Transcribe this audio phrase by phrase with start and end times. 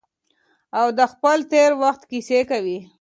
[0.79, 2.79] او د خپل تیر وخت کیسې کوي.